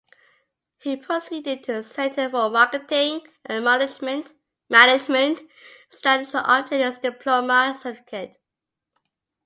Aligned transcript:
He 0.79 0.97
proceeded 0.97 1.63
to 1.65 1.83
Centre 1.83 2.27
for 2.31 2.49
Marketing 2.49 3.21
and 3.45 3.63
Management 3.63 4.31
studies 5.91 6.31
to 6.31 6.57
obtain 6.57 6.81
his 6.81 6.97
diploma 6.97 7.77
certificate. 7.79 8.35